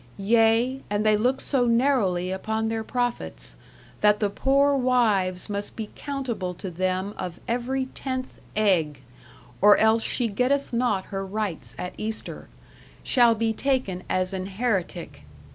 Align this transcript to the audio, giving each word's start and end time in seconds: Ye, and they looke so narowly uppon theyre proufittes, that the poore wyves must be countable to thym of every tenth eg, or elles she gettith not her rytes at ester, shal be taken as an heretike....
Ye, 0.17 0.81
and 0.89 1.05
they 1.05 1.15
looke 1.15 1.39
so 1.39 1.67
narowly 1.67 2.29
uppon 2.31 2.69
theyre 2.69 2.83
proufittes, 2.83 3.53
that 4.01 4.19
the 4.19 4.31
poore 4.31 4.75
wyves 4.75 5.47
must 5.47 5.75
be 5.75 5.91
countable 5.95 6.55
to 6.55 6.71
thym 6.71 7.13
of 7.19 7.39
every 7.47 7.85
tenth 7.85 8.39
eg, 8.55 9.01
or 9.61 9.77
elles 9.77 10.01
she 10.01 10.27
gettith 10.27 10.73
not 10.73 11.05
her 11.13 11.23
rytes 11.23 11.75
at 11.77 11.93
ester, 11.99 12.47
shal 13.03 13.35
be 13.35 13.53
taken 13.53 14.01
as 14.09 14.33
an 14.33 14.47
heretike.... 14.47 15.21